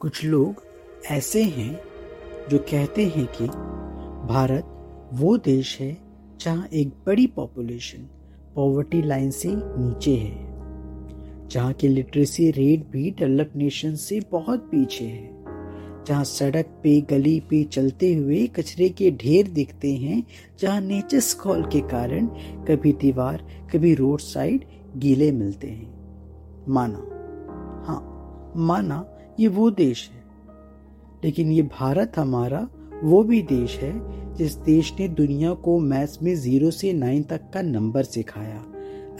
कुछ 0.00 0.24
लोग 0.24 0.62
ऐसे 1.10 1.42
हैं 1.42 1.72
जो 2.50 2.58
कहते 2.70 3.06
हैं 3.06 3.26
कि 3.36 3.46
भारत 4.28 4.64
वो 5.12 5.36
देश 5.36 5.76
है 5.80 5.96
जहाँ 6.40 6.66
एक 6.72 6.88
बड़ी 7.06 7.26
पॉपुलेशन 7.26 8.06
पॉवर्टी 8.54 9.02
लाइन 9.02 9.30
से 9.30 9.48
नीचे 9.52 10.14
है, 10.16 11.48
जहाँ 11.48 11.72
की 11.72 11.88
लिटरेसी 11.88 12.50
रेट 12.50 12.86
भी 12.90 13.10
डेवलप 13.10 13.52
नेशन 13.56 13.94
से 13.96 14.20
बहुत 14.32 14.68
पीछे 14.70 15.04
है, 15.04 15.28
जहाँ 16.04 16.24
सड़क 16.24 16.66
पे, 16.82 17.00
गली 17.00 17.38
पे 17.40 17.62
चलते 17.64 18.14
हुए 18.14 18.46
कचरे 18.46 18.88
के 18.88 19.10
ढेर 19.16 19.48
दिखते 19.50 19.92
हैं, 19.96 20.22
जहाँ 20.60 20.80
नेचर 20.80 21.20
स्कॉल 21.20 21.64
के 21.64 21.80
कारण 21.88 22.26
कभी 22.68 22.92
दीवार, 22.92 23.46
कभी 23.72 23.94
रोड 23.94 24.20
साइड 24.20 24.64
गीले 24.96 25.32
मिलते 25.32 25.68
हैं। 25.68 26.64
माना 26.68 26.98
हाँ 27.86 28.52
माना 28.56 29.04
ये 29.40 29.48
वो 29.48 29.70
देश 29.70 30.10
है। 30.14 30.22
लेकिन 31.24 31.52
ये 31.52 31.62
भारत 31.62 32.12
हमारा, 32.16 32.68
वो 33.04 33.22
भी 33.22 33.42
देश 33.42 33.78
है, 33.78 34.18
जिस 34.34 34.54
देश 34.54 34.94
ने 35.00 35.08
दुनिया 35.08 35.54
को 35.54 35.78
मैथ्स 35.78 36.22
में 36.22 36.36
ज़ीरो 36.36 36.70
से 36.70 36.92
नाइन 36.92 37.22
तक 37.22 37.40
का 37.54 37.62
नंबर 37.62 38.02
सिखाया। 38.02 38.64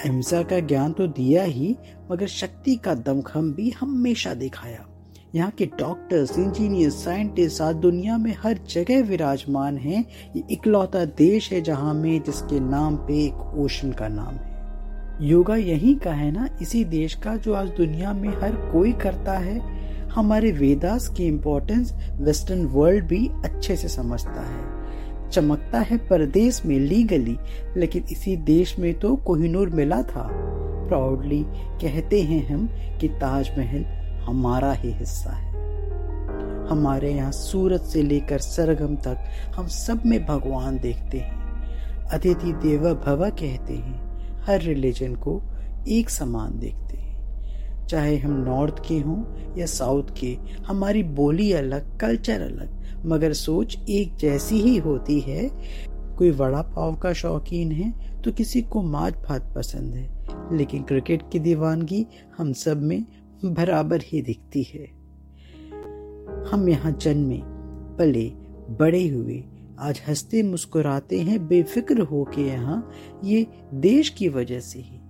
अहिंसा 0.04 0.42
का 0.42 0.60
ज्ञान 0.60 0.92
तो 0.92 1.06
दिया 1.06 1.42
ही, 1.42 1.76
मगर 2.12 2.26
शक्ति 2.26 2.76
का 2.76 2.94
दमखम 2.94 3.52
भी 3.52 3.70
हमेशा 3.70 4.34
दिखाया। 4.34 4.86
यहाँ 5.34 5.50
के 5.50 5.66
डॉक्टर्स 5.66 6.38
इंजीनियर 6.38 6.90
साइंटिस्ट 6.90 7.62
आज 7.62 7.74
दुनिया 7.74 8.18
में 8.18 8.36
हर 8.42 8.58
जगह 8.70 9.02
विराजमान 9.02 9.76
हैं। 9.76 10.04
ये 10.36 10.42
इकलौता 10.50 11.04
देश 11.04 11.52
है 11.52 11.60
जहाँ 11.60 11.94
में 11.94 12.22
जिसके 12.22 12.60
नाम 12.60 12.96
पे 12.96 13.24
एक 13.24 13.34
ओशन 13.34 13.92
का 13.92 14.08
नाम 14.08 14.34
है। 14.34 14.58
योगा 15.28 15.56
यही 15.56 15.94
का 15.94 16.12
है 16.12 16.30
ना, 16.30 16.48
इसी 16.62 16.84
देश 16.84 17.14
का 17.14 17.36
जो 17.36 17.54
आज 17.54 17.68
दुनिया 17.68 18.12
में 18.12 18.28
हर 18.28 18.70
कोई 18.72 18.92
करता 18.92 19.32
है। 19.32 19.77
हमारे 20.14 20.50
वेदास 20.52 21.08
की 21.08 21.26
इम्पोर्टेंस 21.26 21.92
वेस्टर्न 22.20 22.64
वर्ल्ड 22.66 23.04
भी 23.04 23.26
अच्छे 23.44 23.76
से 23.76 23.88
समझता 23.88 24.40
है। 24.40 25.30
चमकता 25.30 25.78
है 25.80 25.96
परदेश 25.98 26.64
में 26.66 26.78
लीगली 26.78 27.36
लेकिन 27.76 28.04
इसी 28.12 28.36
देश 28.36 28.78
में 28.78 28.92
तो 29.00 29.14
कोहिनूर 29.16 29.68
मिला 29.68 30.02
था। 30.02 30.28
प्राउडली 30.88 31.42
कहते 31.82 32.22
हैं 32.22 32.46
हम 32.48 32.66
कि 33.00 33.08
ताजमहल 33.08 33.84
हमारा 34.24 34.72
ही 34.72 34.92
हिस्सा 34.92 35.30
है। 35.30 35.46
हमारे 36.68 37.12
यहाँ 37.12 37.32
सूरत 37.32 37.82
से 37.82 38.02
लेकर 38.02 38.38
सरगम 38.38 38.96
तक 38.96 39.24
हम 39.56 39.66
सब 39.66 40.02
में 40.06 40.24
भगवान 40.26 40.78
देखते 40.78 41.18
हैं। 41.18 41.36
अतिथि 42.08 42.52
देव 42.52 42.88
भव 42.94 43.28
कहते 43.30 43.74
हैं, 43.74 44.42
हर 44.42 44.60
रिलीजन 44.60 45.14
को 45.16 45.40
एक 45.88 46.10
समान 46.10 46.58
देखते 46.58 46.96
हैं। 46.96 47.07
चाहे 47.88 48.16
हम 48.18 48.32
नॉर्थ 48.44 48.82
के 48.88 48.98
हों 48.98 49.22
या 49.58 49.66
साउथ 49.66 50.10
के, 50.20 50.36
हमारी 50.66 51.02
बोली 51.02 51.52
अलग, 51.52 51.98
कल्चर 51.98 52.40
अलग, 52.40 53.04
मगर 53.06 53.32
सोच 53.32 53.76
एक 53.88 54.16
जैसी 54.16 54.60
ही 54.60 54.76
होती 54.76 55.18
है। 55.20 55.48
कोई 56.18 56.30
वड़ा 56.30 56.62
पाव 56.68 56.96
का 56.96 57.12
शौकीन 57.12 57.72
है 57.72 57.92
तो 58.22 58.32
किसी 58.32 58.62
को 58.62 58.82
माछ 58.82 59.14
भात 59.18 59.52
पसंद 59.56 59.94
है, 59.94 60.56
लेकिन 60.56 60.82
क्रिकेट 60.82 61.22
की 61.32 61.38
दीवानगी 61.38 62.06
हम 62.38 62.52
सब 62.52 62.82
में 62.82 63.04
बराबर 63.44 64.02
ही 64.04 64.22
दिखती 64.22 64.62
है। 64.62 64.86
हम 66.50 66.68
यहाँ 66.68 66.92
जन्मे, 66.92 67.40
पले, 67.98 68.28
बड़े 68.78 69.06
हुए, 69.08 69.42
आज 69.80 70.00
हँसते 70.08 70.42
मुस्कुराते 70.42 71.20
हैं, 71.20 71.46
बेफिक्र 71.48 72.00
हो 72.00 72.24
के 72.34 72.42
यहाँ, 72.42 72.90
ये 73.24 73.46
देश 73.74 74.08
की 74.08 74.28
वजह 74.28 74.60
से 74.60 74.78
ही। 74.78 75.00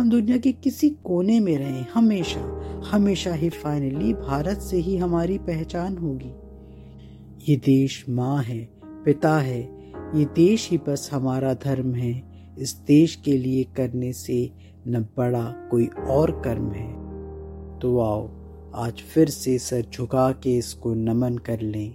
हम 0.00 0.10
दुनिया 0.10 0.36
के 0.36 0.52
किसी 0.52 0.88
कोने 0.90 1.40
में 1.40 1.58
रहें, 1.58 1.86
हमेशा 1.94 2.40
हमेशा 2.90 3.34
ही 3.34 3.48
फाइनली 3.48 4.12
भारत 4.14 4.58
से 4.58 4.76
ही 4.76 4.96
हमारी 4.96 5.38
पहचान 5.38 5.98
होगी। 5.98 6.30
ये 7.52 7.56
देश 7.56 8.04
माँ 8.08 8.42
है, 8.42 8.68
पिता 8.84 9.38
है, 9.38 9.60
ये 10.18 10.24
देश 10.24 10.70
ही 10.70 10.78
बस 10.78 11.10
हमारा 11.12 11.54
धर्म 11.54 11.94
है। 11.94 12.22
इस 12.58 12.74
देश 12.74 13.16
के 13.16 13.38
लिए 13.38 13.64
करने 13.76 14.12
से 14.12 14.50
न 14.88 15.06
बड़ा 15.16 15.44
कोई 15.70 15.86
और 15.86 16.30
कर्म 16.30 16.70
है। 16.70 16.92
तो 17.78 17.98
आओ, 18.00 18.30
आज 18.74 18.92
फिर 18.92 19.28
से 19.28 19.58
सर 19.58 19.86
झुका 19.94 20.32
के 20.32 20.56
इसको 20.56 20.94
नमन 20.94 21.38
कर 21.38 21.60
लें। 21.60 21.94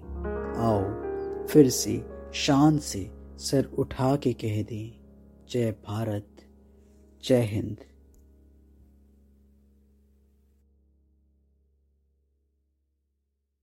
आओ, 0.57 0.83
फिर 1.47 1.69
से 1.69 2.05
शान 2.33 2.77
से 2.77 3.09
सर 3.37 3.65
उठा 3.65 4.15
के 4.15 4.33
कह 4.33 4.63
दें, 4.63 4.91
जय 5.49 5.71
भारत, 5.71 6.27
जय 7.23 7.41
हिंद। 7.41 7.77